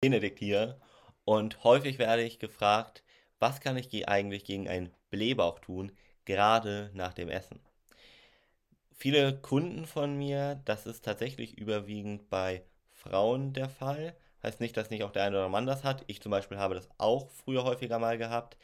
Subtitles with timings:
[0.00, 0.78] Benedikt hier
[1.24, 3.02] und häufig werde ich gefragt,
[3.38, 5.92] was kann ich eigentlich gegen einen Blähbauch tun,
[6.24, 7.60] gerade nach dem Essen.
[8.92, 12.62] Viele Kunden von mir, das ist tatsächlich überwiegend bei
[12.92, 14.16] Frauen der Fall.
[14.42, 16.04] Heißt nicht, dass nicht auch der eine oder Mann das hat.
[16.06, 18.56] Ich zum Beispiel habe das auch früher häufiger mal gehabt.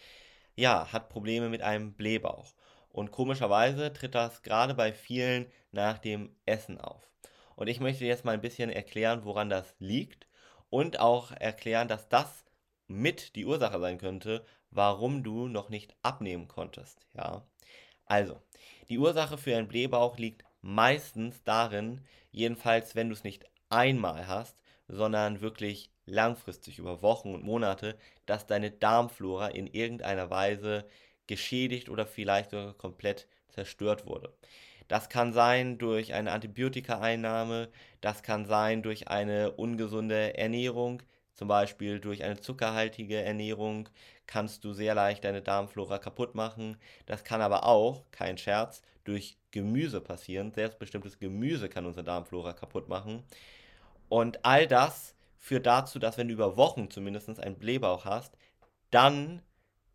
[0.54, 2.54] Ja, hat Probleme mit einem Blähbauch.
[2.90, 7.10] Und komischerweise tritt das gerade bei vielen nach dem Essen auf.
[7.56, 10.26] Und ich möchte jetzt mal ein bisschen erklären, woran das liegt
[10.72, 12.46] und auch erklären, dass das
[12.88, 16.98] mit die Ursache sein könnte, warum du noch nicht abnehmen konntest.
[17.12, 17.46] Ja,
[18.06, 18.40] also
[18.88, 24.56] die Ursache für einen Blähbauch liegt meistens darin, jedenfalls wenn du es nicht einmal hast,
[24.88, 30.86] sondern wirklich langfristig über Wochen und Monate, dass deine Darmflora in irgendeiner Weise
[31.32, 34.34] geschädigt oder vielleicht sogar komplett zerstört wurde.
[34.88, 37.70] Das kann sein durch eine Antibiotikaeinnahme,
[38.02, 43.88] das kann sein durch eine ungesunde Ernährung, zum Beispiel durch eine zuckerhaltige Ernährung
[44.26, 46.76] kannst du sehr leicht deine Darmflora kaputt machen.
[47.06, 50.52] Das kann aber auch, kein Scherz, durch Gemüse passieren.
[50.52, 53.22] Selbstbestimmtes Gemüse kann unsere Darmflora kaputt machen.
[54.10, 58.36] Und all das führt dazu, dass wenn du über Wochen zumindest einen Blähbauch hast,
[58.90, 59.40] dann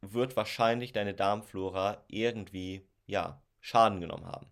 [0.02, 4.48] wird wahrscheinlich deine Darmflora irgendwie, ja, Schaden genommen haben.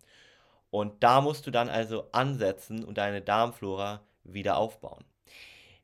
[0.70, 5.04] Und da musst du dann also ansetzen und deine Darmflora wieder aufbauen.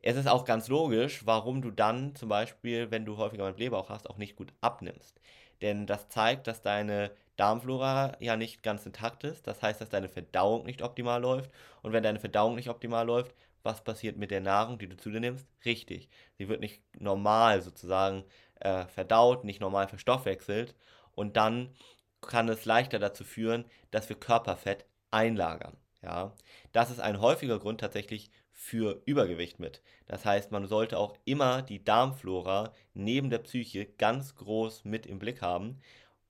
[0.03, 3.89] Es ist auch ganz logisch, warum du dann zum Beispiel, wenn du häufiger mal Blähbauch
[3.89, 5.21] hast, auch nicht gut abnimmst.
[5.63, 9.47] Denn das zeigt, dass deine Darmflora ja nicht ganz intakt ist.
[9.47, 11.51] Das heißt, dass deine Verdauung nicht optimal läuft.
[11.83, 15.11] Und wenn deine Verdauung nicht optimal läuft, was passiert mit der Nahrung, die du zu
[15.11, 15.47] dir nimmst?
[15.65, 16.09] Richtig.
[16.37, 18.25] Sie wird nicht normal sozusagen
[18.63, 20.75] äh, verdaut, nicht normal verstoffwechselt.
[21.15, 21.75] Und dann
[22.21, 25.77] kann es leichter dazu führen, dass wir Körperfett einlagern.
[26.03, 26.33] Ja,
[26.73, 29.83] das ist ein häufiger Grund tatsächlich für Übergewicht mit.
[30.07, 35.19] Das heißt, man sollte auch immer die Darmflora neben der Psyche ganz groß mit im
[35.19, 35.81] Blick haben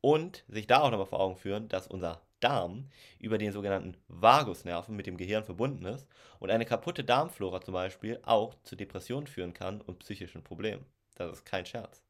[0.01, 2.89] und sich da auch nochmal vor Augen führen, dass unser Darm
[3.19, 6.07] über den sogenannten Vagusnerven mit dem Gehirn verbunden ist
[6.39, 10.85] und eine kaputte Darmflora zum Beispiel auch zu Depressionen führen kann und psychischen Problemen.
[11.15, 12.03] Das ist kein Scherz.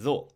[0.00, 0.28] So,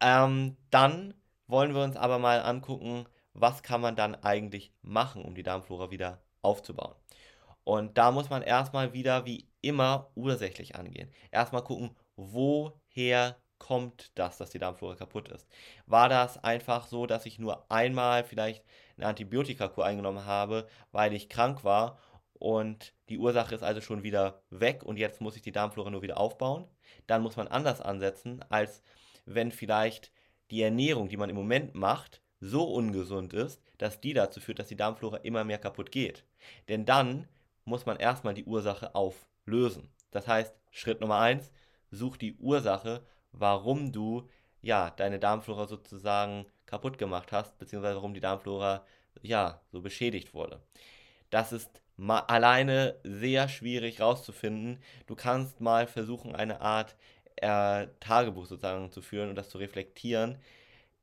[0.00, 1.14] ähm, dann
[1.48, 5.90] wollen wir uns aber mal angucken, was kann man dann eigentlich machen, um die Darmflora
[5.90, 6.94] wieder aufzubauen.
[7.64, 11.10] Und da muss man erstmal wieder wie immer ursächlich angehen.
[11.32, 15.48] Erstmal gucken, woher kommt das, dass die Darmflora kaputt ist.
[15.86, 18.64] War das einfach so, dass ich nur einmal vielleicht
[18.96, 21.98] eine Antibiotikakur eingenommen habe, weil ich krank war
[22.44, 26.02] und die Ursache ist also schon wieder weg und jetzt muss ich die Darmflora nur
[26.02, 26.68] wieder aufbauen?
[27.06, 28.82] Dann muss man anders ansetzen, als
[29.24, 30.12] wenn vielleicht
[30.50, 34.68] die Ernährung, die man im Moment macht, so ungesund ist, dass die dazu führt, dass
[34.68, 36.26] die Darmflora immer mehr kaputt geht.
[36.68, 37.26] Denn dann
[37.64, 39.88] muss man erstmal die Ursache auflösen.
[40.10, 41.50] Das heißt, Schritt Nummer eins,
[41.90, 44.28] such die Ursache, warum du
[44.60, 48.84] ja deine Darmflora sozusagen kaputt gemacht hast, beziehungsweise warum die Darmflora
[49.22, 50.60] ja so beschädigt wurde.
[51.30, 54.82] Das ist alleine sehr schwierig rauszufinden.
[55.06, 56.96] Du kannst mal versuchen, eine Art
[57.36, 60.38] äh, Tagebuch sozusagen zu führen und das zu reflektieren.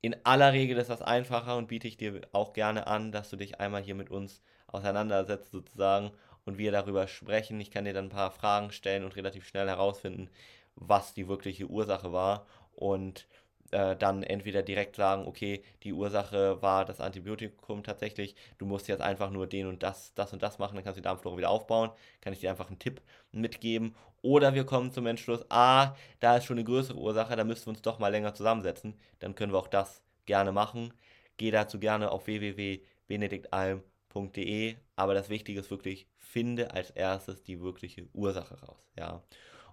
[0.01, 3.35] In aller Regel ist das einfacher und biete ich dir auch gerne an, dass du
[3.35, 6.11] dich einmal hier mit uns auseinandersetzt sozusagen
[6.45, 7.59] und wir darüber sprechen.
[7.59, 10.29] Ich kann dir dann ein paar Fragen stellen und relativ schnell herausfinden,
[10.75, 13.27] was die wirkliche Ursache war und
[13.71, 19.01] äh, dann entweder direkt sagen, okay, die Ursache war das Antibiotikum tatsächlich, du musst jetzt
[19.01, 21.49] einfach nur den und das, das und das machen, dann kannst du die Darmflora wieder
[21.49, 23.95] aufbauen, kann ich dir einfach einen Tipp mitgeben.
[24.21, 27.71] Oder wir kommen zum Entschluss, ah, da ist schon eine größere Ursache, da müssen wir
[27.71, 30.93] uns doch mal länger zusammensetzen, dann können wir auch das gerne machen.
[31.37, 38.07] Geh dazu gerne auf www.benediktalm.de, aber das Wichtige ist wirklich, finde als erstes die wirkliche
[38.13, 39.23] Ursache raus, ja.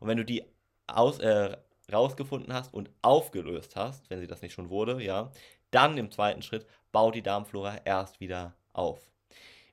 [0.00, 0.44] Und wenn du die
[0.86, 1.56] aus, äh,
[1.92, 5.30] rausgefunden hast und aufgelöst hast, wenn sie das nicht schon wurde, ja,
[5.70, 9.10] dann im zweiten Schritt bau die Darmflora erst wieder auf.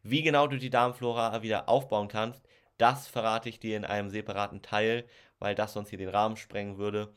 [0.04, 4.62] Wie genau du die Darmflora wieder aufbauen kannst, das verrate ich dir in einem separaten
[4.62, 5.06] Teil,
[5.40, 7.14] weil das sonst hier den Rahmen sprengen würde.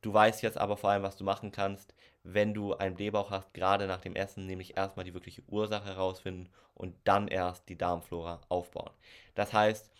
[0.00, 3.54] Du weißt jetzt aber vor allem, was du machen kannst, wenn du einen Blähbauch hast,
[3.54, 8.40] gerade nach dem Essen, nämlich erstmal die wirkliche Ursache herausfinden und dann erst die Darmflora
[8.48, 8.90] aufbauen.
[9.34, 9.90] Das heißt,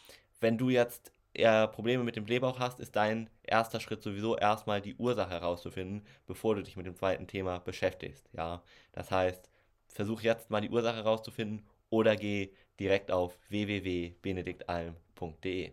[0.41, 4.81] wenn du jetzt eher Probleme mit dem Blähbauch hast, ist dein erster Schritt sowieso erstmal
[4.81, 8.29] die Ursache herauszufinden, bevor du dich mit dem zweiten Thema beschäftigst.
[8.33, 8.63] Ja,
[8.93, 9.51] das heißt,
[9.89, 15.73] versuch jetzt mal die Ursache herauszufinden oder geh direkt auf www.benediktalm.de.